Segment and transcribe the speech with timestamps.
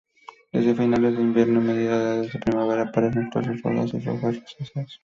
[0.51, 4.99] Desde finales de invierno a mediados de primavera aparecen flores rojas y rojas-rosáceas.